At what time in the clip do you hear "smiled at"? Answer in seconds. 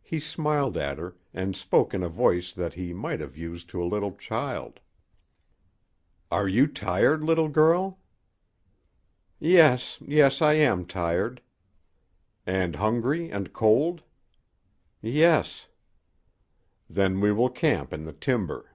0.18-0.96